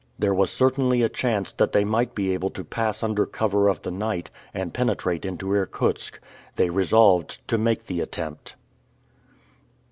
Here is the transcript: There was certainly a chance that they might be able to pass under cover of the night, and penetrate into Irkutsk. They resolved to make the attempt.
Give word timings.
There 0.17 0.33
was 0.33 0.49
certainly 0.49 1.03
a 1.03 1.09
chance 1.09 1.53
that 1.53 1.73
they 1.73 1.83
might 1.85 2.15
be 2.15 2.33
able 2.33 2.49
to 2.57 2.63
pass 2.63 3.03
under 3.03 3.27
cover 3.27 3.67
of 3.67 3.83
the 3.83 3.91
night, 3.91 4.31
and 4.51 4.73
penetrate 4.73 5.25
into 5.25 5.53
Irkutsk. 5.53 6.19
They 6.55 6.71
resolved 6.71 7.39
to 7.49 7.59
make 7.59 7.85
the 7.85 8.01
attempt. 8.01 8.55